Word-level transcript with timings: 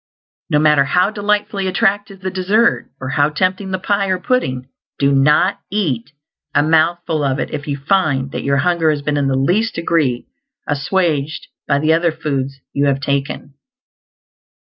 No 0.49 0.57
matter 0.57 0.83
how 0.83 1.11
delightfully 1.11 1.67
attractive 1.67 2.21
the 2.21 2.31
dessert, 2.31 2.89
or 2.99 3.09
how 3.09 3.29
tempting 3.29 3.69
the 3.69 3.77
pie 3.77 4.07
or 4.07 4.17
pudding, 4.17 4.67
do 4.97 5.11
not 5.11 5.59
eat 5.69 6.11
a 6.55 6.63
mouthful 6.63 7.23
of 7.23 7.37
it 7.37 7.51
if 7.51 7.67
you 7.67 7.77
find 7.77 8.31
that 8.31 8.41
your 8.41 8.57
hunger 8.57 8.89
has 8.89 9.03
been 9.03 9.15
in 9.15 9.27
the 9.27 9.35
least 9.37 9.75
degree 9.75 10.25
assuaged 10.67 11.45
by 11.67 11.77
the 11.77 11.93
other 11.93 12.11
foods 12.11 12.55
you 12.73 12.87
have 12.87 12.99
taken. 12.99 13.53